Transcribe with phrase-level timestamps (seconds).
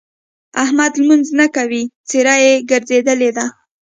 [0.63, 3.45] احمد لمونځ نه کوي؛ څېره يې ګرځېدلې ده.